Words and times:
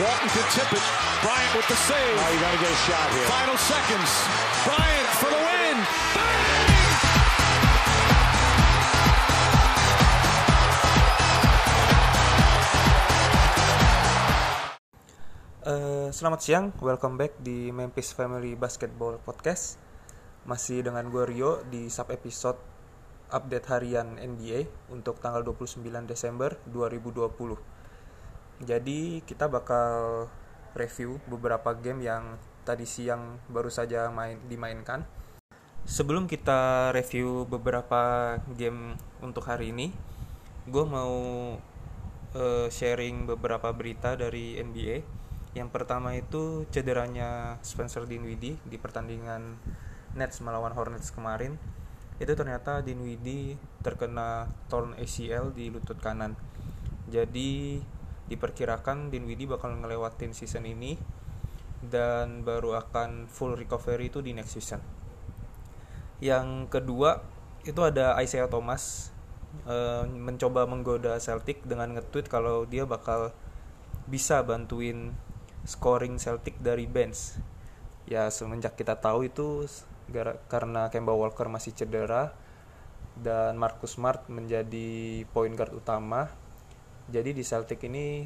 Walton 0.00 0.32
can 0.32 0.48
tip 0.56 0.70
it. 0.72 0.80
Bryant 1.20 1.52
with 1.52 1.68
the 1.68 1.76
save. 1.76 2.16
Oh, 2.16 2.28
you 2.32 2.40
got 2.40 2.56
to 2.56 2.60
get 2.64 2.72
a 2.72 2.80
shot 2.88 3.08
here. 3.12 3.28
Final 3.28 3.58
seconds. 3.60 4.10
Bryant 4.64 5.08
for 5.20 5.28
the 5.28 5.36
win. 5.36 5.76
Bang! 6.16 6.40
Eh, 15.60 16.08
selamat 16.16 16.40
siang, 16.40 16.72
welcome 16.80 17.20
back 17.20 17.36
di 17.36 17.68
Memphis 17.68 18.16
Family 18.16 18.56
Basketball 18.56 19.20
Podcast. 19.20 19.76
Masih 20.48 20.80
dengan 20.80 21.12
gue 21.12 21.28
Rio 21.28 21.60
di 21.68 21.92
sub 21.92 22.08
episode 22.08 22.56
update 23.28 23.68
harian 23.68 24.16
NBA 24.16 24.64
untuk 24.96 25.20
tanggal 25.20 25.44
29 25.44 25.84
Desember 26.08 26.56
2020. 26.72 27.79
Jadi 28.60 29.24
kita 29.24 29.48
bakal 29.48 30.28
review 30.76 31.16
beberapa 31.26 31.72
game 31.72 32.04
yang 32.04 32.36
tadi 32.62 32.84
siang 32.84 33.40
baru 33.48 33.72
saja 33.72 34.12
main 34.12 34.36
dimainkan. 34.46 35.02
Sebelum 35.88 36.28
kita 36.28 36.92
review 36.92 37.48
beberapa 37.48 38.36
game 38.52 39.00
untuk 39.24 39.48
hari 39.48 39.72
ini, 39.72 39.88
gue 40.68 40.84
mau 40.84 41.16
eh, 42.36 42.68
sharing 42.68 43.24
beberapa 43.24 43.72
berita 43.72 44.12
dari 44.14 44.60
NBA. 44.60 45.02
Yang 45.56 45.68
pertama 45.72 46.14
itu 46.14 46.68
cederanya 46.70 47.58
Spencer 47.64 48.06
Dinwiddie 48.06 48.60
di 48.62 48.76
pertandingan 48.78 49.58
Nets 50.14 50.38
melawan 50.44 50.76
Hornets 50.76 51.10
kemarin. 51.10 51.58
Itu 52.20 52.36
ternyata 52.36 52.84
Dinwiddie 52.84 53.56
terkena 53.80 54.52
torn 54.68 54.94
ACL 55.00 55.50
di 55.56 55.72
lutut 55.72 55.98
kanan. 55.98 56.36
Jadi 57.10 57.82
diperkirakan 58.30 59.10
Dinwiddie 59.10 59.50
bakal 59.50 59.74
ngelewatin 59.76 60.30
season 60.32 60.64
ini 60.64 60.94
dan 61.82 62.46
baru 62.46 62.78
akan 62.78 63.26
full 63.26 63.58
recovery 63.58 64.08
itu 64.12 64.22
di 64.22 64.32
next 64.36 64.54
season. 64.54 64.80
Yang 66.22 66.70
kedua 66.70 67.24
itu 67.66 67.80
ada 67.82 68.16
Isaiah 68.22 68.48
Thomas 68.48 69.12
eh, 69.66 70.04
mencoba 70.06 70.64
menggoda 70.68 71.18
Celtic 71.18 71.64
dengan 71.66 71.98
nge-tweet 71.98 72.30
kalau 72.30 72.64
dia 72.68 72.86
bakal 72.86 73.34
bisa 74.06 74.44
bantuin 74.46 75.12
scoring 75.64 76.16
Celtic 76.20 76.56
dari 76.60 76.84
bench. 76.86 77.40
Ya 78.08 78.28
semenjak 78.28 78.76
kita 78.76 78.96
tahu 78.96 79.28
itu 79.28 79.66
karena 80.50 80.90
Kemba 80.90 81.14
Walker 81.14 81.46
masih 81.46 81.70
cedera 81.72 82.34
dan 83.20 83.54
Marcus 83.60 83.94
Smart 83.94 84.26
menjadi 84.26 85.22
point 85.30 85.52
guard 85.54 85.76
utama. 85.76 86.32
Jadi 87.10 87.34
di 87.34 87.42
Celtic 87.42 87.82
ini 87.84 88.24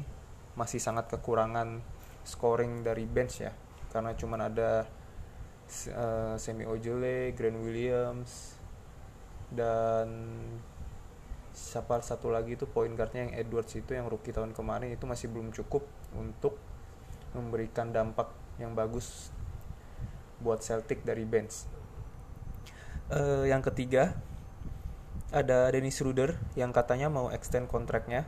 masih 0.55 0.79
sangat 0.79 1.11
kekurangan 1.11 1.81
scoring 2.23 2.85
dari 2.85 3.03
bench 3.09 3.43
ya. 3.43 3.51
Karena 3.91 4.13
cuman 4.13 4.39
ada 4.45 4.85
uh, 5.91 6.35
Semi 6.37 6.63
Ojole, 6.63 7.33
Grant 7.33 7.59
Williams 7.59 8.55
dan 9.53 10.09
siapa 11.55 12.03
satu 12.03 12.27
lagi 12.27 12.59
itu 12.59 12.67
point 12.67 12.91
guardnya 12.91 13.29
yang 13.29 13.33
Edwards 13.33 13.71
itu 13.79 13.95
yang 13.95 14.11
rookie 14.11 14.35
tahun 14.35 14.51
kemarin 14.51 14.91
itu 14.91 15.07
masih 15.07 15.31
belum 15.31 15.55
cukup 15.55 15.87
untuk 16.11 16.59
memberikan 17.31 17.95
dampak 17.95 18.27
yang 18.59 18.75
bagus 18.75 19.31
buat 20.43 20.59
Celtic 20.59 21.07
dari 21.07 21.23
bench. 21.23 21.63
Uh, 23.07 23.47
yang 23.47 23.63
ketiga 23.63 24.17
ada 25.31 25.69
Dennis 25.71 26.01
Ruder 26.01 26.35
yang 26.59 26.73
katanya 26.75 27.07
mau 27.07 27.31
extend 27.31 27.69
kontraknya 27.71 28.27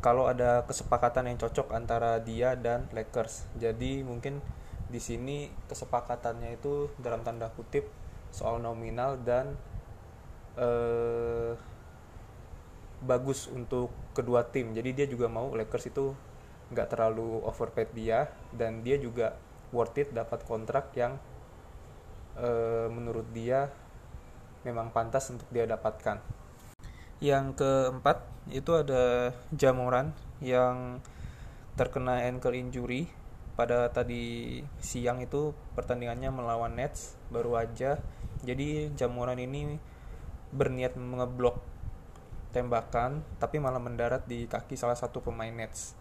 kalau 0.00 0.28
ada 0.32 0.64
kesepakatan 0.64 1.28
yang 1.28 1.36
cocok 1.36 1.76
antara 1.76 2.16
dia 2.24 2.56
dan 2.56 2.88
Lakers. 2.96 3.44
Jadi 3.60 4.00
mungkin 4.00 4.40
di 4.90 4.98
sini 4.98 5.52
kesepakatannya 5.68 6.56
itu 6.56 6.90
dalam 6.98 7.20
tanda 7.22 7.52
kutip 7.52 7.86
soal 8.32 8.58
nominal 8.58 9.20
dan 9.20 9.54
uh, 10.56 11.52
bagus 13.04 13.46
untuk 13.52 13.92
kedua 14.16 14.48
tim. 14.48 14.72
Jadi 14.72 15.04
dia 15.04 15.06
juga 15.06 15.28
mau 15.28 15.52
Lakers 15.52 15.92
itu 15.92 16.16
nggak 16.72 16.96
terlalu 16.96 17.44
overpaid 17.44 17.92
dia 17.92 18.32
dan 18.56 18.80
dia 18.80 18.96
juga 18.96 19.36
worth 19.70 20.00
it 20.00 20.08
dapat 20.16 20.42
kontrak 20.48 20.96
yang 20.96 21.20
uh, 22.40 22.88
menurut 22.88 23.28
dia 23.36 23.68
memang 24.64 24.88
pantas 24.92 25.28
untuk 25.28 25.48
dia 25.52 25.68
dapatkan. 25.68 26.39
Yang 27.20 27.60
keempat 27.60 28.24
itu 28.48 28.72
ada 28.72 29.36
Jamoran 29.52 30.16
yang 30.40 31.04
terkena 31.76 32.24
ankle 32.24 32.56
injury 32.56 33.12
pada 33.60 33.92
tadi 33.92 34.60
siang 34.80 35.20
itu 35.20 35.52
pertandingannya 35.76 36.32
melawan 36.32 36.80
Nets 36.80 37.20
baru 37.28 37.60
aja. 37.60 38.00
Jadi 38.40 38.88
Jamoran 38.96 39.36
ini 39.36 39.76
berniat 40.50 40.96
mengeblok 40.96 41.60
tembakan 42.56 43.22
tapi 43.36 43.60
malah 43.60 43.78
mendarat 43.78 44.24
di 44.24 44.48
kaki 44.48 44.80
salah 44.80 44.96
satu 44.96 45.20
pemain 45.20 45.52
Nets. 45.52 45.92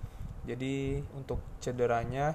Jadi 0.47 1.03
untuk 1.19 1.43
cederanya 1.59 2.31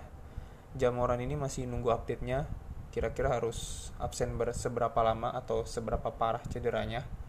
Jamoran 0.77 1.25
ini 1.25 1.41
masih 1.41 1.65
nunggu 1.65 1.89
update-nya 1.89 2.45
kira-kira 2.93 3.33
harus 3.33 3.91
absen 3.97 4.37
seberapa 4.53 5.01
lama 5.01 5.33
atau 5.33 5.65
seberapa 5.65 6.13
parah 6.13 6.45
cederanya. 6.53 7.24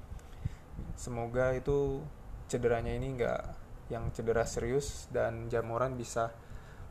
Semoga 0.95 1.51
itu 1.51 2.01
cederanya 2.47 2.95
ini 2.95 3.19
nggak 3.19 3.41
yang 3.91 4.09
cedera 4.15 4.47
serius 4.47 5.05
dan 5.13 5.51
Jamoran 5.51 5.93
bisa 5.99 6.33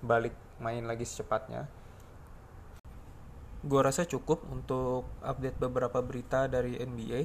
balik 0.04 0.36
main 0.62 0.84
lagi 0.86 1.02
secepatnya. 1.08 1.66
Gua 3.64 3.80
rasa 3.80 4.04
cukup 4.04 4.44
untuk 4.52 5.08
update 5.24 5.56
beberapa 5.56 6.04
berita 6.04 6.44
dari 6.46 6.76
NBA. 6.76 7.24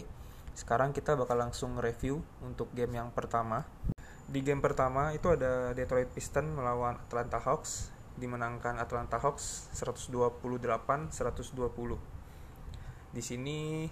Sekarang 0.55 0.95
kita 0.95 1.19
bakal 1.19 1.35
langsung 1.35 1.75
review 1.75 2.23
untuk 2.39 2.71
game 2.71 2.95
yang 2.95 3.11
pertama. 3.11 3.67
Di 4.29 4.39
game 4.39 4.63
pertama 4.63 5.11
itu 5.11 5.27
ada 5.27 5.75
Detroit 5.75 6.07
Pistons 6.15 6.55
melawan 6.55 6.95
Atlanta 6.95 7.43
Hawks, 7.43 7.91
dimenangkan 8.15 8.79
Atlanta 8.79 9.19
Hawks 9.19 9.67
128-120. 9.75 11.11
Di 13.09 13.21
sini 13.25 13.89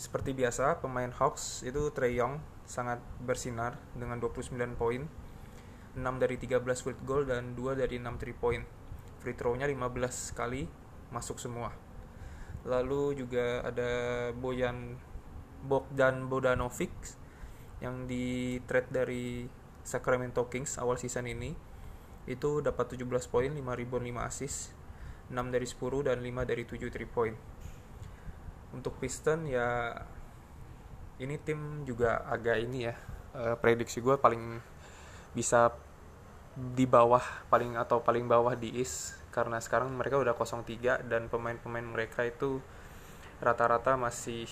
seperti 0.00 0.32
biasa 0.32 0.80
pemain 0.80 1.12
Hawks 1.12 1.60
itu 1.60 1.92
Trey 1.92 2.16
Young 2.16 2.40
sangat 2.64 3.04
bersinar 3.20 3.76
dengan 3.92 4.16
29 4.16 4.56
poin, 4.72 5.04
6 5.92 6.00
dari 6.16 6.40
13 6.40 6.56
field 6.80 7.00
goal 7.04 7.28
dan 7.28 7.52
2 7.52 7.76
dari 7.76 8.00
6 8.00 8.08
3 8.16 8.32
point. 8.40 8.64
Free 9.20 9.36
throw-nya 9.36 9.68
15 9.68 10.32
kali 10.32 10.64
masuk 11.12 11.36
semua. 11.36 11.76
Lalu 12.64 13.20
juga 13.20 13.60
ada 13.60 13.90
Boyan 14.32 14.96
Bogdan 15.68 16.32
Bodanovic 16.32 16.96
yang 17.84 18.08
di 18.08 18.56
trade 18.64 18.88
dari 18.88 19.44
Sacramento 19.84 20.48
Kings 20.48 20.80
awal 20.80 20.96
season 20.96 21.28
ini 21.28 21.52
itu 22.24 22.64
dapat 22.64 22.96
17 22.96 23.04
poin, 23.28 23.52
5 23.52 23.60
rebound, 23.76 24.04
5 24.08 24.24
assist, 24.24 24.72
6 25.28 25.36
dari 25.52 25.68
10 25.68 26.08
dan 26.08 26.24
5 26.24 26.48
dari 26.48 26.64
7 26.64 26.88
3 26.88 27.04
point. 27.04 27.36
Untuk 28.70 28.96
Piston 29.02 29.50
ya 29.50 29.94
ini 31.20 31.36
tim 31.36 31.84
juga 31.84 32.24
agak 32.24 32.56
ini 32.64 32.88
ya 32.88 32.94
uh, 33.36 33.56
prediksi 33.60 34.00
gue 34.00 34.16
paling 34.16 34.62
bisa 35.36 35.74
di 36.56 36.84
bawah 36.88 37.22
paling 37.46 37.78
atau 37.78 38.02
paling 38.02 38.26
bawah 38.26 38.54
di 38.56 38.74
East. 38.78 39.18
Karena 39.30 39.62
sekarang 39.62 39.94
mereka 39.94 40.18
udah 40.18 40.34
0-3 40.34 41.06
dan 41.06 41.30
pemain-pemain 41.30 41.86
mereka 41.86 42.26
itu 42.26 42.58
rata-rata 43.38 43.94
masih 43.94 44.50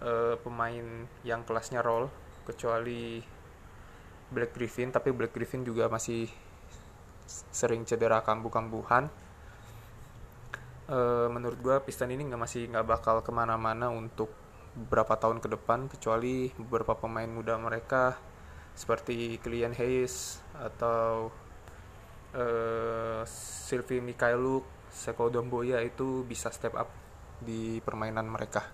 uh, 0.00 0.40
pemain 0.40 1.04
yang 1.22 1.44
kelasnya 1.44 1.84
roll 1.84 2.08
kecuali 2.48 3.20
Black 4.32 4.56
Griffin. 4.56 4.88
Tapi 4.88 5.12
Black 5.12 5.36
Griffin 5.36 5.60
juga 5.60 5.92
masih 5.92 6.32
sering 7.52 7.84
cedera 7.84 8.22
kambuh-kambuhan 8.22 9.10
uh, 10.90 11.28
menurut 11.30 11.58
gue 11.62 11.76
Piston 11.82 12.10
ini 12.10 12.26
nggak 12.26 12.42
masih 12.42 12.70
nggak 12.70 12.86
bakal 12.86 13.22
ke 13.22 13.30
mana-mana 13.30 13.90
untuk 13.90 14.30
beberapa 14.76 15.16
tahun 15.16 15.40
ke 15.40 15.48
depan 15.56 15.88
kecuali 15.88 16.52
beberapa 16.60 16.92
pemain 16.92 17.28
muda 17.28 17.56
mereka 17.56 18.20
seperti 18.76 19.40
Kylian 19.40 19.72
Hayes 19.72 20.44
atau 20.52 21.32
uh, 22.36 23.24
Sylvie 23.24 24.04
Mikhailuk, 24.04 24.68
Seko 24.92 25.32
Domboya 25.32 25.80
itu 25.80 26.28
bisa 26.28 26.52
step 26.52 26.76
up 26.76 26.92
di 27.40 27.80
permainan 27.80 28.28
mereka. 28.28 28.68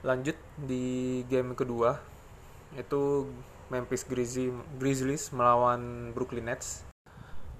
Lanjut 0.00 0.36
di 0.56 1.20
game 1.28 1.52
kedua 1.52 2.00
itu 2.72 3.28
Memphis 3.68 4.06
Grizzlies, 4.08 4.54
Grizzlies 4.80 5.28
melawan 5.34 6.14
Brooklyn 6.16 6.48
Nets. 6.48 6.95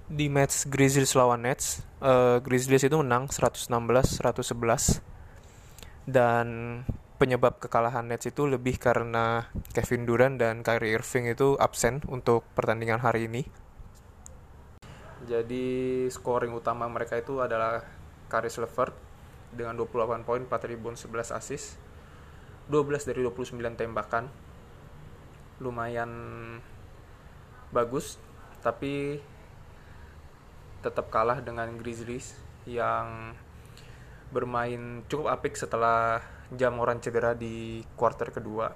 Di 0.07 0.31
match 0.31 0.71
Grizzlies 0.71 1.19
lawan 1.19 1.43
Nets, 1.43 1.83
uh, 1.99 2.39
Grizzlies 2.39 2.87
itu 2.87 2.95
menang 2.95 3.27
116-111 3.27 5.03
dan 6.07 6.47
penyebab 7.19 7.59
kekalahan 7.59 8.07
Nets 8.07 8.31
itu 8.31 8.47
lebih 8.47 8.79
karena 8.79 9.51
Kevin 9.75 10.07
Durant 10.07 10.39
dan 10.39 10.63
Kyrie 10.63 10.95
Irving 10.95 11.27
itu 11.27 11.59
absen 11.59 11.99
untuk 12.07 12.47
pertandingan 12.55 13.03
hari 13.03 13.27
ini. 13.27 13.43
Jadi 15.27 16.07
scoring 16.07 16.55
utama 16.55 16.87
mereka 16.87 17.19
itu 17.19 17.43
adalah 17.43 17.83
Caris 18.31 18.55
LeVert 18.63 18.95
dengan 19.51 19.75
28 19.75 20.23
poin, 20.23 20.39
4 20.39 20.71
rebound, 20.71 20.95
11 20.95 21.35
assist. 21.35 21.75
12 22.71 23.03
dari 23.03 23.27
29 23.27 23.59
tembakan. 23.75 24.31
Lumayan 25.59 26.11
bagus, 27.75 28.15
tapi 28.63 29.19
tetap 30.87 31.11
kalah 31.11 31.43
dengan 31.43 31.75
Grizzlies 31.75 32.31
yang 32.63 33.35
bermain 34.31 35.03
cukup 35.07 35.35
apik 35.35 35.59
setelah 35.59 36.19
Jamoran 36.47 37.03
cedera 37.03 37.35
di 37.35 37.83
quarter 37.99 38.31
kedua. 38.31 38.71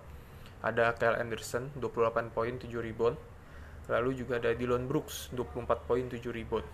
Ada 0.61 0.93
Kyle 0.99 1.17
Anderson 1.17 1.71
28 1.79 2.35
poin 2.35 2.53
7 2.59 2.67
rebound. 2.83 3.15
Lalu 3.87 4.23
juga 4.23 4.37
ada 4.37 4.51
Dylan 4.51 4.85
Brooks 4.91 5.31
24 5.31 5.87
poin 5.87 6.03
7 6.05 6.19
rebound. 6.29 6.67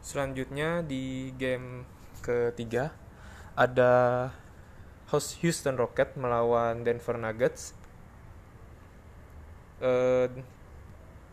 Selanjutnya 0.00 0.80
di 0.86 1.34
game 1.36 1.84
ketiga 2.24 2.94
ada 3.56 3.92
Houston 5.12 5.78
Rocket 5.78 6.14
melawan 6.18 6.82
Denver 6.82 7.16
Nuggets. 7.18 7.74
Uh, 9.76 10.30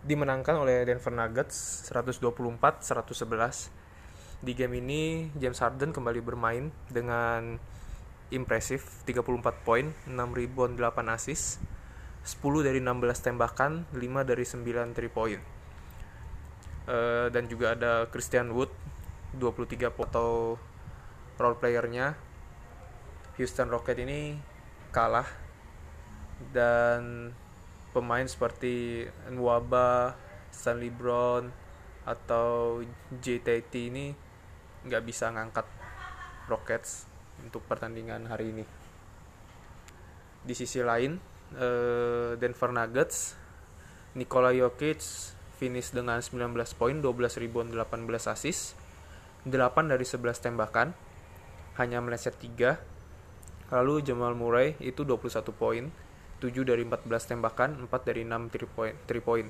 dimenangkan 0.03 0.59
oleh 0.59 0.83
Denver 0.83 1.15
Nuggets 1.15 1.87
124-111 1.87 3.71
di 4.43 4.51
game 4.51 4.83
ini 4.83 5.31
James 5.39 5.55
Harden 5.63 5.95
kembali 5.95 6.19
bermain 6.19 6.67
dengan 6.91 7.55
impresif 8.27 9.05
34 9.07 9.63
poin, 9.63 9.95
6 10.03 10.11
rebound, 10.35 10.75
8 10.75 11.15
assist, 11.15 11.63
10 12.27 12.67
dari 12.67 12.83
16 12.83 13.23
tembakan, 13.23 13.87
5 13.95 14.27
dari 14.27 14.43
9 14.43 14.91
3 14.91 15.07
point. 15.15 15.39
Uh, 16.83 17.31
dan 17.31 17.47
juga 17.47 17.79
ada 17.79 18.11
Christian 18.11 18.51
Wood 18.51 18.67
23 19.39 19.87
atau 19.87 20.59
role 21.39 21.55
playernya 21.55 22.19
Houston 23.39 23.71
Rocket 23.71 23.95
ini 24.03 24.35
kalah 24.91 25.25
dan 26.51 27.31
pemain 27.93 28.25
seperti 28.25 29.05
Nwaba, 29.29 30.17
Stanley 30.49 30.89
Brown 30.89 31.53
atau 32.03 32.83
JTT 33.15 33.73
ini 33.93 34.11
nggak 34.83 35.03
bisa 35.07 35.31
ngangkat 35.31 35.63
Rockets 36.51 37.07
untuk 37.39 37.63
pertandingan 37.63 38.27
hari 38.27 38.51
ini. 38.51 38.65
Di 40.43 40.51
sisi 40.51 40.83
lain, 40.83 41.15
eh, 41.55 42.35
Denver 42.35 42.71
Nuggets, 42.75 43.39
Nikola 44.19 44.51
Jokic 44.51 44.99
finish 45.55 45.95
dengan 45.95 46.19
19 46.19 46.75
poin, 46.75 46.99
12 46.99 47.39
rebound, 47.39 47.71
18 47.71 48.27
assist, 48.27 48.75
8 49.47 49.87
dari 49.87 50.03
11 50.03 50.43
tembakan, 50.43 50.91
hanya 51.79 52.03
meleset 52.03 52.35
3. 52.35 52.83
Lalu 53.71 54.03
Jamal 54.03 54.35
Murray 54.35 54.75
itu 54.83 55.07
21 55.07 55.55
poin, 55.55 55.87
7 56.43 56.67
dari 56.67 56.83
14 56.83 57.07
tembakan, 57.31 57.87
4 57.87 58.03
dari 58.03 58.27
6 58.27 58.51
3 58.51 58.67
point. 58.75 58.95
3 59.07 59.23
point 59.23 59.49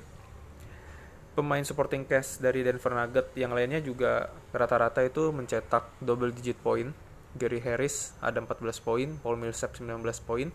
pemain 1.34 1.66
supporting 1.66 2.06
cast 2.06 2.38
dari 2.38 2.62
Denver 2.62 2.94
Nuggets 2.94 3.34
yang 3.34 3.50
lainnya 3.50 3.82
juga 3.82 4.30
rata-rata 4.54 5.02
itu 5.02 5.34
mencetak 5.34 5.90
double 5.98 6.30
digit 6.30 6.56
point. 6.62 6.94
Gary 7.34 7.58
Harris 7.58 8.14
ada 8.22 8.38
14 8.38 8.62
poin, 8.78 9.08
Paul 9.18 9.42
Millsap 9.42 9.74
19 9.74 9.98
poin, 10.22 10.54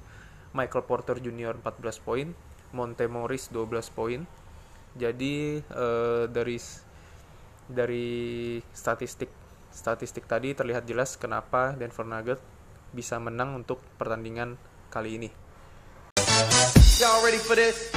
Michael 0.56 0.88
Porter 0.88 1.20
Jr. 1.20 1.60
14 1.60 2.00
poin, 2.00 2.32
Monte 2.72 3.06
Morris 3.12 3.52
12 3.52 3.92
poin. 3.92 4.24
Jadi 4.96 5.60
uh, 5.76 6.32
dari 6.32 6.56
dari 7.68 8.08
statistik 8.72 9.28
statistik 9.70 10.26
tadi 10.26 10.56
terlihat 10.56 10.88
jelas 10.88 11.20
kenapa 11.20 11.76
Denver 11.76 12.08
Nuggets 12.08 12.42
bisa 12.96 13.20
menang 13.20 13.60
untuk 13.60 13.84
pertandingan 14.00 14.56
kali 14.88 15.20
ini. 15.20 15.30
Y'all 17.00 17.24
ready 17.24 17.40
for 17.40 17.56
this? 17.56 17.96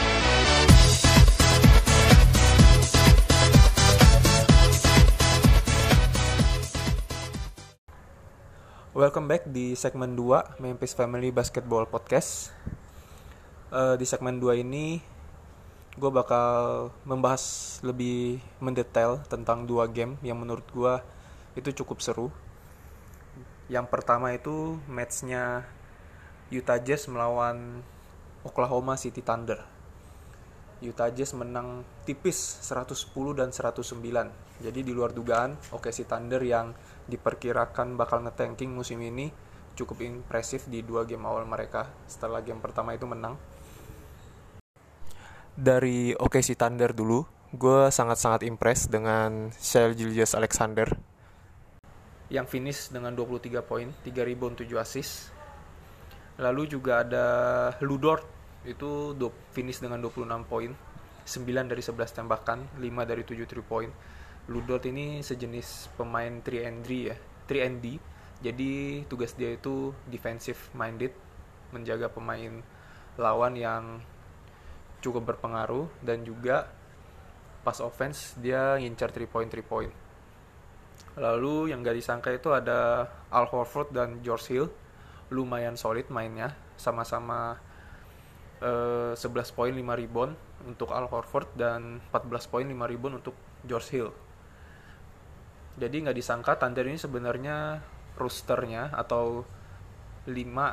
Welcome 8.95 9.27
back 9.27 9.51
di 9.51 9.75
segmen 9.75 10.15
2 10.15 10.63
Memphis 10.63 10.95
Family 10.95 11.35
Basketball 11.35 11.91
Podcast. 11.91 12.55
Uh, 13.75 13.99
di 13.99 14.07
segmen 14.07 14.39
2 14.39 14.63
ini 14.63 15.03
gue 15.99 16.11
bakal 16.15 16.95
membahas 17.03 17.83
lebih 17.83 18.39
mendetail 18.63 19.19
tentang 19.27 19.67
dua 19.67 19.91
game 19.91 20.15
yang 20.23 20.39
menurut 20.39 20.63
gue 20.71 20.95
itu 21.59 21.75
cukup 21.83 21.99
seru. 21.99 22.31
Yang 23.67 23.91
pertama 23.91 24.31
itu 24.31 24.79
matchnya 24.87 25.67
Utah 26.55 26.79
Jazz 26.79 27.11
melawan 27.11 27.83
Oklahoma 28.43 28.99
City 28.99 29.23
Thunder. 29.23 29.59
Utah 30.83 31.15
Jazz 31.15 31.39
menang 31.39 31.87
tipis 32.03 32.37
110 32.67 33.39
dan 33.39 33.55
109. 33.55 33.95
Jadi 34.59 34.81
di 34.83 34.91
luar 34.91 35.15
dugaan 35.15 35.55
OKC 35.71 36.07
Thunder 36.11 36.43
yang 36.43 36.75
diperkirakan 37.07 37.95
bakal 37.95 38.23
ngetanking 38.27 38.75
musim 38.75 38.99
ini 39.03 39.31
cukup 39.73 40.05
impresif 40.05 40.69
di 40.69 40.85
dua 40.85 41.09
game 41.09 41.25
awal 41.25 41.49
mereka 41.49 41.89
setelah 42.05 42.45
game 42.45 42.61
pertama 42.61 42.93
itu 42.93 43.09
menang 43.09 43.41
dari 45.57 46.17
OKC 46.17 46.57
Thunder 46.57 46.97
dulu 46.97 47.25
gue 47.53 47.93
sangat-sangat 47.93 48.49
impress 48.49 48.89
dengan 48.89 49.53
Shell 49.53 49.93
Julius 49.93 50.33
Alexander 50.33 50.89
yang 52.33 52.49
finish 52.49 52.89
dengan 52.89 53.13
23 53.13 53.61
poin 53.61 53.93
3 53.93 54.09
rebound 54.25 54.57
7 54.57 54.73
assist 54.81 55.29
lalu 56.43 56.67
juga 56.67 57.07
ada 57.07 57.27
Ludort. 57.79 58.27
Itu 58.67 59.15
finish 59.55 59.79
dengan 59.79 60.03
26 60.03 60.27
poin. 60.51 60.75
9 61.23 61.71
dari 61.71 61.83
11 61.83 62.19
tembakan 62.19 62.67
5 62.83 63.07
dari 63.07 63.23
7 63.23 63.47
3 63.47 63.63
point. 63.63 63.93
Ludort 64.51 64.83
ini 64.91 65.23
sejenis 65.23 65.95
pemain 65.95 66.43
3 66.43 66.67
and 66.67 66.83
D 66.83 66.91
ya 67.15 67.17
3 67.47 67.63
and 67.63 67.79
D. 67.79 67.87
Jadi 68.43 69.07
tugas 69.07 69.39
dia 69.39 69.55
itu 69.55 69.95
defensive 70.11 70.59
minded 70.75 71.15
menjaga 71.71 72.11
pemain 72.11 72.59
lawan 73.15 73.55
yang 73.55 74.03
cukup 74.99 75.35
berpengaruh 75.35 75.87
dan 76.03 76.27
juga 76.27 76.67
pas 77.63 77.79
offense 77.79 78.35
dia 78.43 78.75
ngincar 78.83 79.15
3 79.15 79.31
point 79.31 79.47
3 79.47 79.63
point. 79.63 79.93
Lalu 81.15 81.71
yang 81.71 81.87
gak 81.87 81.95
disangka 81.95 82.35
itu 82.35 82.51
ada 82.51 83.07
Al 83.31 83.47
Horford 83.47 83.95
dan 83.95 84.19
George 84.27 84.47
Hill 84.51 84.67
lumayan 85.33 85.81
solid 85.81 86.13
mainnya 86.13 86.53
sama-sama 86.77 87.57
uh, 88.61 89.17
11 89.17 89.57
poin 89.57 89.73
5 89.73 89.81
rebound 89.81 90.37
untuk 90.69 90.93
Al 90.93 91.09
Horford 91.09 91.49
dan 91.57 92.05
14 92.13 92.53
poin 92.53 92.69
5 92.69 92.77
rebound 92.77 93.25
untuk 93.25 93.35
George 93.65 93.89
Hill 93.97 94.13
jadi 95.77 96.05
nggak 96.05 96.17
disangka 96.17 96.61
Thunder 96.61 96.85
ini 96.85 97.01
sebenarnya 97.01 97.81
rosternya 98.21 98.93
atau 98.93 99.45
5 100.29 100.29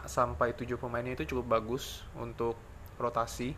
sampai 0.06 0.54
7 0.54 0.76
pemainnya 0.76 1.16
itu 1.16 1.34
cukup 1.36 1.60
bagus 1.60 2.04
untuk 2.20 2.60
rotasi. 3.00 3.56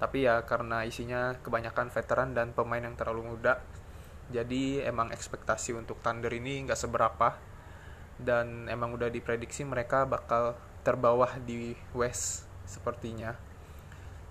Tapi 0.00 0.26
ya 0.26 0.42
karena 0.42 0.82
isinya 0.88 1.36
kebanyakan 1.38 1.92
veteran 1.92 2.32
dan 2.32 2.56
pemain 2.56 2.80
yang 2.80 2.96
terlalu 2.96 3.36
muda. 3.36 3.60
Jadi 4.32 4.80
emang 4.80 5.12
ekspektasi 5.12 5.76
untuk 5.76 6.00
Thunder 6.00 6.32
ini 6.32 6.64
nggak 6.64 6.80
seberapa 6.80 7.36
dan 8.20 8.70
emang 8.70 8.94
udah 8.94 9.10
diprediksi 9.10 9.66
mereka 9.66 10.06
bakal 10.06 10.54
terbawah 10.86 11.38
di 11.42 11.74
West 11.96 12.46
sepertinya. 12.68 13.34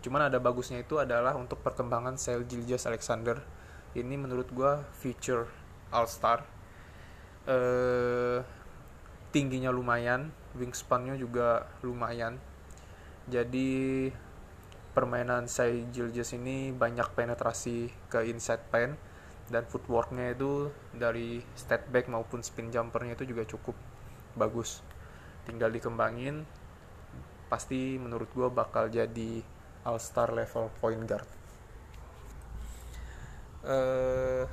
Cuman 0.03 0.27
ada 0.27 0.39
bagusnya 0.39 0.83
itu 0.83 0.99
adalah 0.99 1.35
untuk 1.35 1.63
perkembangan 1.63 2.19
Sel 2.19 2.43
Gilgeous 2.43 2.85
Alexander. 2.87 3.39
Ini 3.93 4.15
menurut 4.17 4.49
gue 4.51 4.71
future 4.97 5.47
All 5.93 6.09
Star 6.09 6.53
eh, 7.47 8.39
tingginya 9.33 9.73
lumayan 9.73 10.31
wingspannya 10.55 11.17
juga 11.17 11.67
lumayan 11.81 12.37
jadi 13.25 14.11
permainan 14.93 15.49
saya 15.49 15.73
Gilgis 15.89 16.37
ini 16.37 16.69
banyak 16.69 17.17
penetrasi 17.17 17.89
ke 18.11 18.29
inside 18.29 18.61
pen 18.69 18.93
dan 19.53 19.69
footworknya 19.69 20.33
itu 20.33 20.73
dari 20.97 21.45
step 21.53 21.93
back 21.93 22.09
maupun 22.09 22.41
spin 22.41 22.73
jumpernya 22.73 23.13
itu 23.13 23.29
juga 23.29 23.45
cukup 23.45 23.77
bagus. 24.33 24.81
Tinggal 25.45 25.69
dikembangin 25.69 26.41
pasti 27.53 28.01
menurut 28.01 28.33
gue 28.33 28.49
bakal 28.49 28.89
jadi 28.89 29.45
all 29.85 30.01
star 30.01 30.33
level 30.33 30.73
point 30.81 31.05
guard. 31.05 31.29
Uh, 33.61 34.49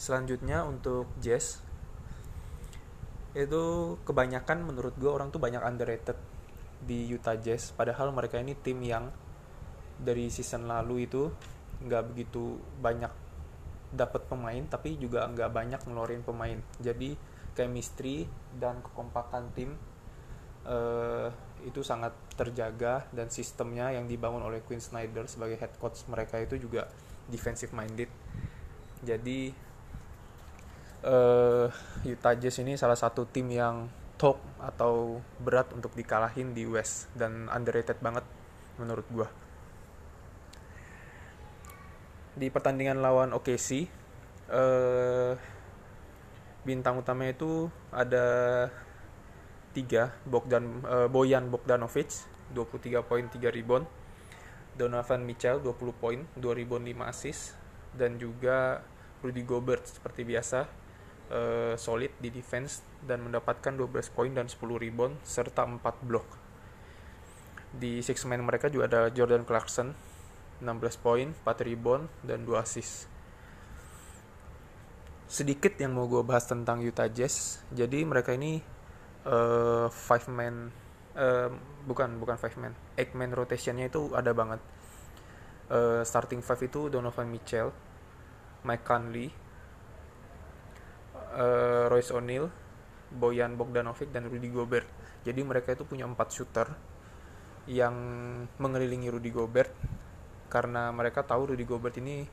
selanjutnya 0.00 0.64
untuk 0.64 1.06
Jazz 1.20 1.60
itu 3.36 3.94
kebanyakan 4.08 4.64
menurut 4.64 4.96
gue 4.96 5.12
orang 5.12 5.28
tuh 5.28 5.38
banyak 5.38 5.60
underrated 5.60 6.16
di 6.80 7.04
Utah 7.12 7.36
Jazz. 7.36 7.76
Padahal 7.76 8.08
mereka 8.16 8.40
ini 8.40 8.56
tim 8.56 8.80
yang 8.80 9.12
dari 9.96 10.28
season 10.28 10.68
lalu 10.68 11.08
itu 11.08 11.28
nggak 11.84 12.02
begitu 12.12 12.56
banyak 12.80 13.12
dapat 13.92 14.28
pemain 14.28 14.64
tapi 14.66 14.98
juga 15.00 15.24
nggak 15.28 15.50
banyak 15.52 15.80
ngeluarin 15.88 16.22
pemain. 16.24 16.58
Jadi 16.80 17.16
chemistry 17.56 18.28
dan 18.60 18.84
kekompakan 18.84 19.48
tim 19.56 19.72
uh, 20.68 21.32
itu 21.64 21.80
sangat 21.80 22.12
terjaga 22.36 23.08
dan 23.16 23.32
sistemnya 23.32 23.88
yang 23.96 24.04
dibangun 24.04 24.44
oleh 24.44 24.60
Quinn 24.60 24.82
Snyder 24.82 25.24
sebagai 25.24 25.56
head 25.56 25.72
coach 25.80 26.04
mereka 26.12 26.36
itu 26.36 26.60
juga 26.60 26.84
defensive 27.32 27.72
minded. 27.72 28.12
Jadi 29.00 29.50
uh, 31.08 31.66
Utah 32.04 32.36
Jazz 32.36 32.60
ini 32.60 32.76
salah 32.76 32.98
satu 32.98 33.24
tim 33.24 33.48
yang 33.48 33.88
top 34.20 34.40
atau 34.60 35.20
berat 35.40 35.72
untuk 35.72 35.92
dikalahin 35.92 36.52
di 36.52 36.64
West 36.64 37.08
dan 37.16 37.48
underrated 37.52 38.00
banget 38.00 38.24
menurut 38.76 39.04
gua 39.12 39.28
di 42.36 42.52
pertandingan 42.52 43.00
lawan 43.00 43.32
OKC 43.32 43.88
uh, 44.52 45.32
bintang 46.68 47.00
utamanya 47.00 47.32
itu 47.32 47.72
ada 47.88 48.26
tiga 49.72 50.12
Bogdan 50.28 50.84
uh, 50.84 51.08
Boyan 51.08 51.48
Bogdanovic 51.48 52.12
23 52.52 53.02
poin 53.02 53.24
3 53.26 53.40
rebound. 53.50 53.88
Donovan 54.76 55.24
Mitchell 55.24 55.64
20 55.64 55.72
poin 55.96 56.20
2 56.36 56.40
rebound 56.52 56.84
5 56.84 57.08
assist. 57.08 57.56
Dan 57.96 58.20
juga 58.20 58.84
Rudy 59.24 59.40
Gobert 59.40 59.88
seperti 59.88 60.28
biasa 60.28 60.68
uh, 61.32 61.74
solid 61.80 62.12
di 62.20 62.28
defense 62.28 62.84
dan 63.00 63.24
mendapatkan 63.24 63.72
12 63.72 64.12
poin 64.12 64.28
dan 64.28 64.46
10 64.46 64.60
rebound 64.60 65.16
serta 65.24 65.64
4 65.64 65.80
block 66.04 66.28
di 67.76 68.00
six 68.00 68.24
man 68.24 68.40
mereka 68.40 68.72
juga 68.72 68.88
ada 68.88 69.00
Jordan 69.12 69.44
Clarkson 69.44 69.92
16 70.60 71.04
poin, 71.04 71.28
4 71.32 71.68
rebound, 71.68 72.08
dan 72.24 72.44
2 72.44 72.56
assist. 72.60 73.10
Sedikit 75.26 75.74
yang 75.76 75.92
mau 75.92 76.06
gue 76.06 76.22
bahas 76.22 76.46
tentang 76.46 76.78
Utah 76.80 77.10
Jazz. 77.10 77.60
Jadi 77.74 78.06
mereka 78.06 78.32
ini 78.32 78.62
uh, 79.26 79.90
five 79.90 80.26
man 80.30 80.70
uh, 81.18 81.50
bukan 81.82 82.22
bukan 82.22 82.38
five 82.38 82.54
man, 82.62 82.72
eight 82.94 83.12
man 83.18 83.34
rotationnya 83.34 83.90
itu 83.90 84.14
ada 84.14 84.30
banget. 84.30 84.62
Uh, 85.66 86.06
starting 86.06 86.46
five 86.46 86.62
itu 86.62 86.86
Donovan 86.86 87.26
Mitchell, 87.26 87.74
Mike 88.62 88.86
Conley, 88.86 89.34
uh, 91.34 91.90
Royce 91.90 92.14
O'Neal, 92.14 92.46
Boyan 93.10 93.58
Bogdanovic 93.58 94.14
dan 94.14 94.30
Rudy 94.30 94.46
Gobert. 94.46 94.86
Jadi 95.26 95.42
mereka 95.42 95.74
itu 95.74 95.82
punya 95.82 96.06
empat 96.06 96.30
shooter 96.30 96.70
yang 97.66 97.94
mengelilingi 98.62 99.10
Rudy 99.10 99.34
Gobert 99.34 99.74
karena 100.56 100.88
mereka 100.88 101.20
tahu 101.20 101.52
Rudy 101.52 101.68
Gobert 101.68 102.00
ini 102.00 102.24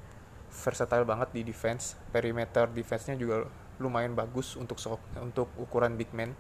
versatile 0.48 1.04
banget 1.04 1.36
di 1.36 1.44
defense. 1.44 2.00
Perimeter 2.16 2.72
defense-nya 2.72 3.20
juga 3.20 3.52
lumayan 3.84 4.16
bagus 4.16 4.56
untuk 4.56 4.80
untuk 5.20 5.52
ukuran 5.60 6.00
big 6.00 6.16
man. 6.16 6.32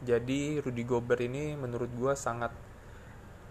Jadi 0.00 0.64
Rudy 0.64 0.88
Gobert 0.88 1.20
ini 1.20 1.52
menurut 1.52 1.92
gue 1.92 2.16
sangat 2.16 2.48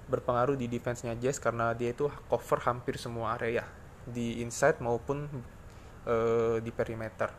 berpengaruh 0.09 0.57
di 0.57 0.65
defense-nya 0.65 1.13
Jazz 1.21 1.37
karena 1.37 1.77
dia 1.77 1.93
itu 1.93 2.09
cover 2.25 2.59
hampir 2.65 2.97
semua 2.97 3.37
area 3.37 3.61
di 4.09 4.41
inside 4.41 4.81
maupun 4.81 5.29
uh, 6.09 6.57
di 6.57 6.71
perimeter. 6.73 7.29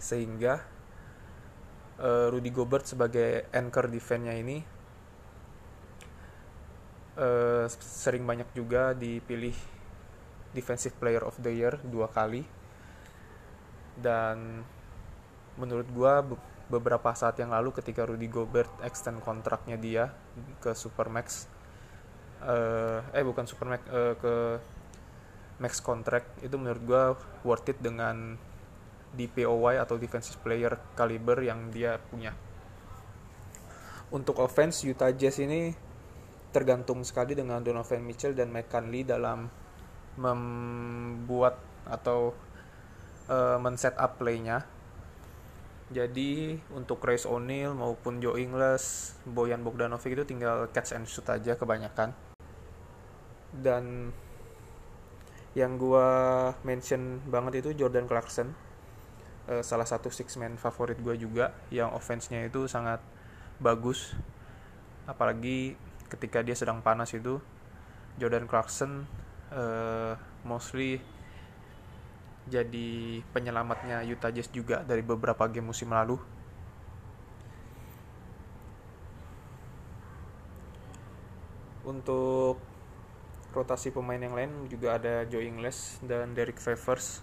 Sehingga 0.00 0.64
uh, 2.00 2.32
Rudy 2.32 2.48
Gobert 2.48 2.88
sebagai 2.88 3.52
anchor 3.52 3.92
defense-nya 3.92 4.32
ini 4.32 4.77
uh, 7.18 7.66
sering 7.82 8.24
banyak 8.24 8.48
juga 8.54 8.94
dipilih 8.94 9.54
defensive 10.54 10.96
player 10.96 11.20
of 11.26 11.36
the 11.42 11.52
year 11.52 11.76
dua 11.82 12.08
kali. 12.08 12.46
Dan 13.98 14.62
menurut 15.58 15.90
gua 15.90 16.22
beberapa 16.70 17.10
saat 17.18 17.34
yang 17.42 17.50
lalu 17.50 17.74
ketika 17.74 18.06
Rudy 18.06 18.30
Gobert 18.30 18.70
extend 18.86 19.18
kontraknya 19.24 19.74
dia 19.74 20.14
ke 20.62 20.70
Supermax 20.76 21.48
uh, 22.44 23.00
eh 23.10 23.24
bukan 23.24 23.48
Supermax 23.48 23.80
uh, 23.88 24.14
ke 24.20 24.34
max 25.58 25.82
contract 25.82 26.38
itu 26.44 26.54
menurut 26.54 26.82
gua 26.86 27.02
worth 27.42 27.72
it 27.72 27.78
dengan 27.82 28.38
DPOY 29.08 29.80
atau 29.80 29.96
defensive 29.96 30.38
player 30.44 30.76
caliber 30.94 31.40
yang 31.42 31.72
dia 31.72 31.96
punya. 31.98 32.36
Untuk 34.08 34.40
offense 34.40 34.84
Utah 34.86 35.12
Jazz 35.12 35.40
ini 35.40 35.87
tergantung 36.48 37.04
sekali 37.04 37.36
dengan 37.36 37.60
Donovan 37.60 38.00
Mitchell 38.00 38.32
dan 38.32 38.48
Mike 38.48 38.72
Conley 38.72 39.04
dalam 39.04 39.52
membuat 40.16 41.60
atau 41.86 42.34
uh, 43.28 43.56
men-set 43.60 43.94
up 43.96 44.16
playnya. 44.18 44.64
Jadi 45.88 46.52
untuk 46.76 47.00
Race 47.00 47.24
O'Neal 47.24 47.72
maupun 47.72 48.20
Joe 48.20 48.36
Ingles, 48.36 49.16
Boyan 49.24 49.64
Bogdanovic 49.64 50.12
itu 50.12 50.24
tinggal 50.28 50.68
catch 50.68 50.92
and 50.92 51.08
shoot 51.08 51.24
aja 51.32 51.56
kebanyakan. 51.56 52.12
Dan 53.48 54.12
yang 55.56 55.80
gua 55.80 56.06
mention 56.60 57.24
banget 57.24 57.64
itu 57.64 57.72
Jordan 57.72 58.04
Clarkson, 58.04 58.52
uh, 59.48 59.64
salah 59.64 59.88
satu 59.88 60.12
six 60.12 60.36
man 60.36 60.60
favorit 60.60 61.00
gue 61.00 61.16
juga, 61.16 61.56
yang 61.72 61.88
offense-nya 61.96 62.44
itu 62.44 62.68
sangat 62.68 63.00
bagus. 63.56 64.12
Apalagi 65.08 65.72
ketika 66.08 66.40
dia 66.40 66.56
sedang 66.56 66.80
panas 66.80 67.12
itu 67.12 67.40
Jordan 68.18 68.48
Clarkson 68.50 69.06
uh, 69.52 70.16
mostly 70.42 71.00
jadi 72.48 73.20
penyelamatnya 73.30 74.00
Utah 74.08 74.32
Jazz 74.32 74.48
juga 74.48 74.80
dari 74.80 75.04
beberapa 75.04 75.44
game 75.52 75.68
musim 75.68 75.92
lalu. 75.92 76.16
Untuk 81.84 82.56
rotasi 83.52 83.92
pemain 83.92 84.20
yang 84.20 84.36
lain 84.36 84.52
juga 84.68 84.96
ada 84.96 85.24
Joe 85.28 85.44
Ingles 85.44 86.00
dan 86.04 86.32
Derek 86.32 86.56
Favors. 86.56 87.20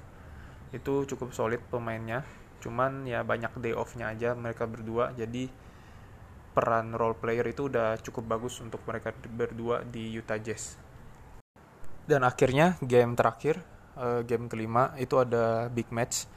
Itu 0.69 1.09
cukup 1.09 1.33
solid 1.33 1.61
pemainnya. 1.73 2.21
Cuman 2.61 3.05
ya 3.05 3.21
banyak 3.21 3.53
day 3.61 3.73
off-nya 3.73 4.13
aja 4.13 4.37
mereka 4.37 4.69
berdua. 4.69 5.13
Jadi 5.17 5.49
peran 6.55 6.95
role 6.95 7.19
player 7.19 7.43
itu 7.51 7.67
udah 7.67 7.99
cukup 7.99 8.39
bagus 8.39 8.63
untuk 8.63 8.79
mereka 8.87 9.11
berdua 9.11 9.83
di 9.83 10.15
Utah 10.15 10.39
Jazz. 10.39 10.79
Dan 12.07 12.23
akhirnya 12.23 12.79
game 12.79 13.11
terakhir, 13.19 13.59
uh, 13.99 14.23
game 14.23 14.47
kelima 14.47 14.95
itu 14.95 15.19
ada 15.19 15.67
big 15.67 15.91
match 15.91 16.31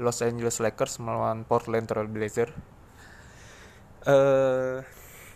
Los 0.00 0.24
Angeles 0.24 0.58
Lakers 0.58 0.96
melawan 1.04 1.44
Portland 1.44 1.86
Trail 1.86 2.08
Blazer. 2.08 2.48
Uh, 4.08 4.80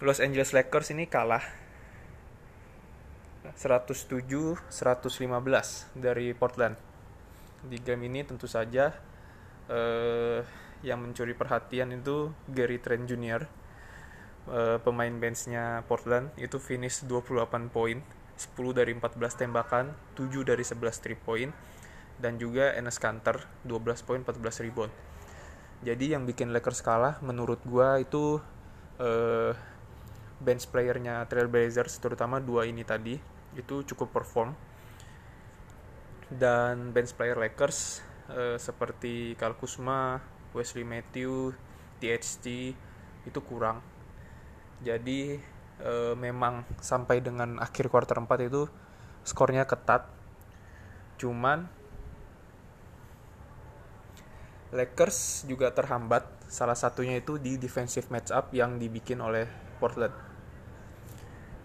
Los 0.00 0.18
Angeles 0.24 0.56
Lakers 0.56 0.96
ini 0.96 1.06
kalah 1.06 1.44
107-115 3.54 4.72
dari 5.94 6.32
Portland. 6.32 6.74
Di 7.62 7.78
game 7.78 8.08
ini 8.10 8.24
tentu 8.26 8.48
saja 8.50 8.90
uh, 9.70 10.40
yang 10.82 10.98
mencuri 10.98 11.36
perhatian 11.36 11.94
itu 11.94 12.34
Gary 12.50 12.82
Trent 12.82 13.06
Jr 13.06 13.61
uh, 14.48 14.78
pemain 14.82 15.12
benchnya 15.12 15.86
Portland 15.86 16.32
itu 16.40 16.58
finish 16.58 17.04
28 17.06 17.70
poin 17.70 18.02
10 18.38 18.78
dari 18.78 18.92
14 18.96 19.46
tembakan 19.46 19.94
7 20.18 20.42
dari 20.42 20.64
11 20.64 21.14
3 21.14 21.26
point 21.26 21.52
dan 22.18 22.38
juga 22.38 22.74
Enes 22.74 22.98
Kanter 22.98 23.46
12 23.66 24.06
poin 24.06 24.20
14 24.22 24.64
rebound. 24.66 24.92
Jadi 25.82 26.14
yang 26.14 26.22
bikin 26.26 26.54
Lakers 26.54 26.82
kalah 26.82 27.18
menurut 27.26 27.58
gua 27.66 27.98
itu 27.98 28.38
uh, 29.02 29.52
bench 30.38 30.70
playernya 30.70 31.26
Trailblazers 31.26 31.98
terutama 31.98 32.38
dua 32.38 32.66
ini 32.66 32.86
tadi 32.86 33.18
itu 33.58 33.82
cukup 33.86 34.14
perform. 34.14 34.54
Dan 36.32 36.96
bench 36.96 37.12
player 37.12 37.36
Lakers 37.36 38.00
uh, 38.32 38.56
seperti 38.56 39.36
Kyle 39.36 39.58
Kuzma, 39.58 40.22
Wesley 40.56 40.86
Matthew, 40.86 41.52
THT 42.00 42.46
itu 43.22 43.40
kurang 43.44 43.84
jadi 44.82 45.38
e, 45.78 45.92
memang 46.18 46.66
sampai 46.82 47.22
dengan 47.22 47.62
akhir 47.62 47.88
quarter 47.88 48.18
4 48.18 48.50
itu 48.50 48.66
skornya 49.22 49.64
ketat. 49.64 50.10
Cuman 51.18 51.70
Lakers 54.72 55.44
juga 55.46 55.68
terhambat 55.70 56.24
salah 56.48 56.74
satunya 56.74 57.20
itu 57.20 57.36
di 57.36 57.60
defensive 57.60 58.08
matchup 58.08 58.50
yang 58.56 58.80
dibikin 58.80 59.20
oleh 59.20 59.44
Portland. 59.76 60.16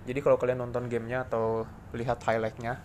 Jadi 0.03 0.19
kalau 0.23 0.35
kalian 0.39 0.63
nonton 0.63 0.87
gamenya 0.91 1.27
atau 1.27 1.67
lihat 1.95 2.19
highlightnya, 2.23 2.79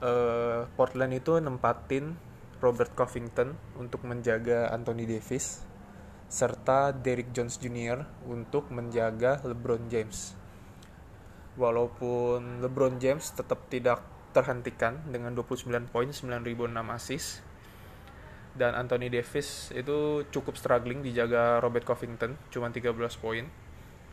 uh, 0.00 0.68
Portland 0.76 1.12
itu 1.16 1.36
nempatin 1.40 2.16
Robert 2.60 2.92
Covington 2.96 3.54
untuk 3.76 4.02
menjaga 4.04 4.72
Anthony 4.72 5.04
Davis 5.04 5.67
serta 6.28 6.92
Derrick 6.92 7.32
Jones 7.32 7.56
Jr. 7.56 8.04
untuk 8.28 8.68
menjaga 8.68 9.40
LeBron 9.48 9.88
James. 9.88 10.36
Walaupun 11.56 12.60
LeBron 12.62 13.00
James 13.00 13.32
tetap 13.32 13.66
tidak 13.72 14.04
terhentikan 14.36 15.00
dengan 15.08 15.32
29 15.32 15.88
poin, 15.88 16.12
9006 16.12 16.68
assist. 16.94 17.28
Dan 18.52 18.76
Anthony 18.76 19.08
Davis 19.08 19.72
itu 19.72 20.28
cukup 20.28 20.60
struggling 20.60 21.00
dijaga 21.00 21.58
Robert 21.64 21.88
Covington, 21.88 22.36
cuma 22.52 22.68
13 22.68 22.92
poin. 23.18 23.48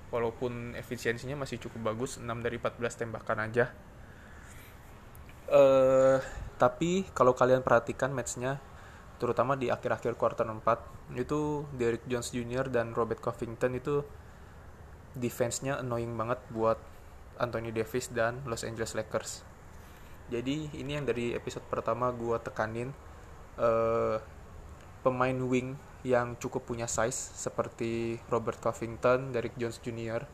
Walaupun 0.09 0.73
efisiensinya 0.79 1.35
masih 1.43 1.59
cukup 1.59 1.93
bagus, 1.93 2.17
6 2.17 2.25
dari 2.39 2.55
14 2.55 2.95
tembakan 2.95 3.37
aja. 3.43 3.75
Uh, 5.45 6.17
tapi 6.57 7.05
kalau 7.13 7.37
kalian 7.37 7.61
perhatikan 7.61 8.09
matchnya, 8.09 8.57
terutama 9.17 9.55
di 9.55 9.71
akhir-akhir 9.71 10.19
quarter 10.19 10.45
4, 10.47 11.19
itu 11.19 11.63
Derrick 11.75 12.03
Jones 12.05 12.31
Jr. 12.35 12.67
dan 12.71 12.91
Robert 12.91 13.19
Covington 13.23 13.73
itu 13.77 14.03
defense-nya 15.15 15.79
annoying 15.79 16.13
banget 16.15 16.39
buat 16.51 16.77
Anthony 17.39 17.71
Davis 17.71 18.11
dan 18.11 18.43
Los 18.47 18.67
Angeles 18.67 18.95
Lakers 18.95 19.55
jadi 20.25 20.73
ini 20.73 20.97
yang 20.97 21.05
dari 21.05 21.37
episode 21.37 21.61
pertama 21.69 22.09
gue 22.09 22.33
tekanin 22.41 22.89
uh, 23.61 24.17
pemain 25.05 25.37
wing 25.45 25.77
yang 26.01 26.33
cukup 26.41 26.65
punya 26.65 26.89
size 26.89 27.17
seperti 27.37 28.17
Robert 28.29 28.57
Covington, 28.57 29.33
Derrick 29.33 29.53
Jones 29.57 29.77
Jr. 29.81 30.25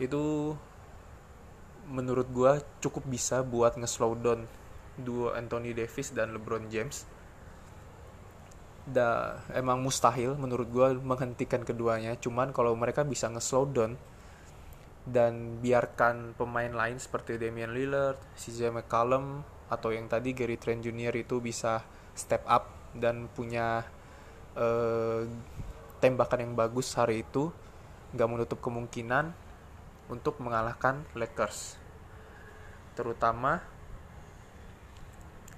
itu 0.00 0.56
menurut 1.88 2.28
gue 2.32 2.52
cukup 2.80 3.04
bisa 3.08 3.44
buat 3.44 3.76
nge-slow 3.76 4.16
down 4.16 4.48
duo 5.00 5.32
Anthony 5.36 5.76
Davis 5.76 6.12
dan 6.16 6.32
LeBron 6.36 6.68
James. 6.72 7.04
Da, 8.90 9.38
emang 9.54 9.78
mustahil 9.78 10.34
menurut 10.34 10.66
gue 10.66 10.88
menghentikan 10.98 11.62
keduanya. 11.62 12.18
Cuman 12.18 12.50
kalau 12.50 12.74
mereka 12.74 13.06
bisa 13.06 13.30
nge-slow 13.30 13.70
down 13.70 13.94
dan 15.06 15.62
biarkan 15.62 16.34
pemain 16.34 16.70
lain 16.70 16.98
seperti 16.98 17.38
Damian 17.38 17.70
Lillard, 17.70 18.18
CJ 18.34 18.74
McCollum 18.74 19.46
atau 19.70 19.94
yang 19.94 20.10
tadi 20.10 20.34
Gary 20.34 20.58
Trent 20.58 20.82
Jr. 20.82 21.14
itu 21.14 21.38
bisa 21.38 21.86
step 22.18 22.42
up 22.50 22.66
dan 22.92 23.30
punya 23.30 23.86
uh, 24.58 25.22
tembakan 26.02 26.42
yang 26.42 26.54
bagus 26.58 26.90
hari 26.98 27.22
itu 27.22 27.54
nggak 28.10 28.28
menutup 28.28 28.58
kemungkinan 28.58 29.30
untuk 30.10 30.42
mengalahkan 30.42 31.06
Lakers 31.14 31.78
terutama 32.98 33.62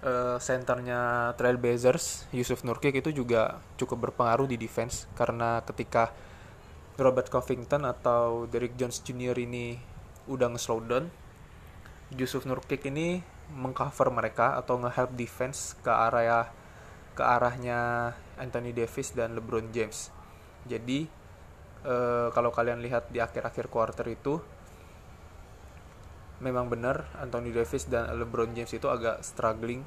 uh, 0.02 0.37
senternya 0.38 1.32
Trailblazers 1.38 2.26
Yusuf 2.35 2.66
Nurkic 2.66 2.99
itu 2.99 3.11
juga 3.14 3.62
cukup 3.78 4.11
berpengaruh 4.11 4.50
di 4.50 4.59
defense 4.59 5.06
karena 5.14 5.62
ketika 5.62 6.12
Robert 7.00 7.32
Covington 7.32 7.88
atau 7.88 8.44
Derrick 8.50 8.76
Jones 8.76 9.00
Jr. 9.00 9.38
ini 9.40 9.80
udah 10.28 10.52
nge-slow 10.52 10.85
down 10.85 11.09
Yusuf 12.12 12.44
Nurkic 12.44 12.85
ini 12.87 13.25
mengcover 13.52 14.12
mereka 14.12 14.61
atau 14.61 14.76
nge-help 14.76 15.16
defense 15.16 15.75
ke 15.80 15.90
area 15.90 16.52
ke 17.12 17.23
arahnya 17.25 18.12
Anthony 18.37 18.73
Davis 18.76 19.12
dan 19.12 19.37
LeBron 19.37 19.73
James 19.73 20.12
jadi 20.68 21.09
uh, 21.85 22.28
kalau 22.30 22.54
kalian 22.54 22.80
lihat 22.80 23.11
di 23.11 23.18
akhir-akhir 23.18 23.68
quarter 23.68 24.06
itu 24.09 24.40
memang 26.42 26.66
benar 26.66 27.06
Anthony 27.22 27.54
Davis 27.54 27.87
dan 27.87 28.11
LeBron 28.18 28.50
James 28.52 28.75
itu 28.75 28.90
agak 28.90 29.22
struggling 29.22 29.87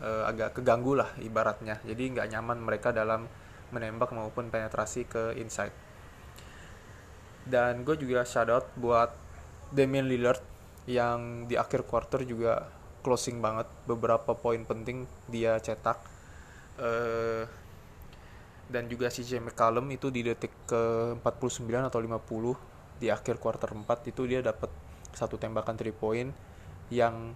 uh, 0.00 0.24
agak 0.26 0.56
keganggu 0.56 0.96
lah 0.96 1.12
ibaratnya. 1.20 1.78
Jadi 1.84 2.16
nggak 2.16 2.28
nyaman 2.32 2.58
mereka 2.64 2.90
dalam 2.90 3.28
menembak 3.70 4.10
maupun 4.10 4.48
penetrasi 4.48 5.06
ke 5.06 5.36
inside. 5.38 5.76
Dan 7.44 7.84
gue 7.84 7.96
juga 8.00 8.24
shout 8.24 8.48
out 8.50 8.66
buat 8.80 9.12
Damian 9.70 10.08
Lillard 10.08 10.42
yang 10.88 11.46
di 11.46 11.54
akhir 11.54 11.86
quarter 11.86 12.24
juga 12.24 12.66
closing 13.04 13.38
banget. 13.38 13.68
Beberapa 13.86 14.34
poin 14.34 14.64
penting 14.64 15.04
dia 15.28 15.60
cetak. 15.60 16.00
Uh, 16.80 17.44
dan 18.70 18.86
juga 18.86 19.10
si 19.10 19.26
CJ 19.26 19.42
McCallum 19.50 19.84
itu 19.90 20.14
di 20.14 20.22
detik 20.22 20.54
ke 20.64 21.12
49 21.18 21.90
atau 21.90 21.98
50 21.98 23.02
di 23.02 23.10
akhir 23.10 23.42
quarter 23.42 23.74
4 23.74 23.82
itu 24.14 24.22
dia 24.30 24.40
dapat 24.46 24.70
satu 25.12 25.36
tembakan 25.36 25.76
3 25.76 25.90
point 25.94 26.30
yang 26.90 27.34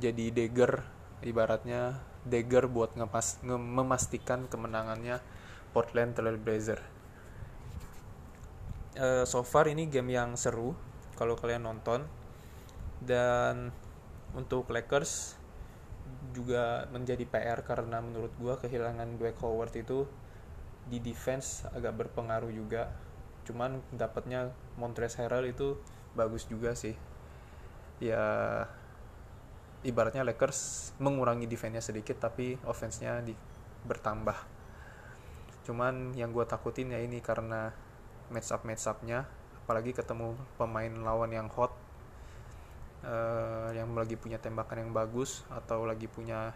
jadi 0.00 0.32
dagger 0.32 0.82
ibaratnya 1.24 2.00
dagger 2.24 2.66
buat 2.68 2.96
ngepas, 2.96 3.44
nge 3.44 3.56
memastikan 3.60 4.48
kemenangannya 4.48 5.20
Portland 5.76 6.16
Trail 6.16 6.40
Blazer 6.40 6.94
uh, 8.98 9.24
so 9.26 9.42
far 9.42 9.66
ini 9.70 9.90
game 9.90 10.14
yang 10.14 10.38
seru 10.38 10.74
kalau 11.18 11.38
kalian 11.38 11.66
nonton. 11.66 12.06
Dan 13.04 13.74
untuk 14.34 14.70
Lakers 14.72 15.36
juga 16.32 16.88
menjadi 16.90 17.24
PR 17.28 17.60
karena 17.62 18.00
menurut 18.00 18.32
gue 18.40 18.54
kehilangan 18.64 19.20
Dwight 19.20 19.38
Howard 19.44 19.74
itu 19.76 20.08
di 20.88 21.00
defense 21.00 21.68
agak 21.74 21.94
berpengaruh 21.94 22.50
juga. 22.50 22.90
Cuman 23.44 23.84
dapatnya 23.92 24.54
Montrezl 24.80 25.26
Harrell 25.26 25.52
itu 25.52 25.76
bagus 26.18 26.46
juga 26.48 26.72
sih. 26.78 26.94
Ya 28.02 28.24
ibaratnya 29.84 30.24
Lakers 30.24 30.92
mengurangi 30.98 31.44
defense-nya 31.44 31.84
sedikit 31.84 32.16
tapi 32.18 32.56
offense-nya 32.64 33.20
di, 33.20 33.36
bertambah. 33.84 34.34
Cuman 35.68 36.16
yang 36.16 36.32
gue 36.32 36.44
takutin 36.48 36.90
ya 36.90 36.98
ini 37.04 37.20
karena 37.20 37.70
match 38.32 38.50
up 38.50 38.64
match 38.64 38.88
upnya 38.88 39.28
apalagi 39.64 39.96
ketemu 39.96 40.36
pemain 40.60 40.92
lawan 40.92 41.32
yang 41.32 41.48
hot 41.48 41.72
uh, 43.04 43.72
yang 43.72 43.92
lagi 43.96 44.16
punya 44.16 44.36
tembakan 44.36 44.88
yang 44.88 44.92
bagus 44.92 45.44
atau 45.48 45.88
lagi 45.88 46.08
punya 46.08 46.52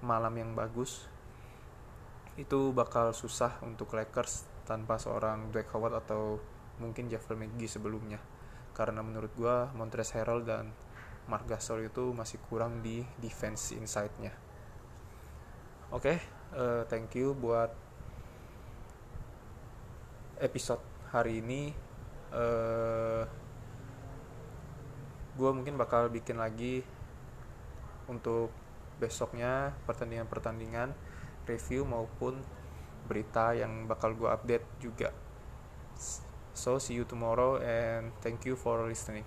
malam 0.00 0.32
yang 0.36 0.52
bagus 0.56 1.04
itu 2.38 2.70
bakal 2.72 3.10
susah 3.12 3.58
untuk 3.66 3.92
Lakers 3.92 4.46
tanpa 4.64 4.96
seorang 4.96 5.50
Dwight 5.50 5.68
Howard 5.74 5.96
atau 5.98 6.38
mungkin 6.78 7.10
Javel 7.10 7.36
McGee 7.36 7.68
sebelumnya 7.68 8.20
karena 8.78 9.02
menurut 9.02 9.34
gue 9.34 9.56
Montrezl 9.74 10.22
Harrell 10.22 10.46
dan 10.46 10.70
Mark 11.26 11.50
Gasol 11.50 11.90
itu 11.90 12.14
masih 12.14 12.38
kurang 12.46 12.78
di 12.78 13.02
defense 13.18 13.74
inside-nya. 13.74 14.30
Oke 15.90 16.14
okay, 16.14 16.16
uh, 16.54 16.62
eh, 16.62 16.82
thank 16.86 17.10
you 17.18 17.34
buat 17.34 17.74
episode 20.38 20.80
hari 21.10 21.42
ini. 21.42 21.74
Uh, 22.30 22.38
eh, 22.38 23.24
gue 25.34 25.50
mungkin 25.50 25.74
bakal 25.74 26.06
bikin 26.06 26.38
lagi 26.38 26.86
untuk 28.06 28.54
besoknya 29.02 29.74
pertandingan-pertandingan 29.90 30.94
review 31.50 31.82
maupun 31.82 32.38
berita 33.06 33.54
yang 33.54 33.86
bakal 33.90 34.14
gue 34.14 34.28
update 34.28 34.66
juga 34.82 35.10
so 36.58 36.78
see 36.78 36.94
you 36.94 37.04
tomorrow 37.04 37.56
and 37.62 38.12
thank 38.20 38.44
you 38.44 38.56
for 38.56 38.86
listening 38.86 39.24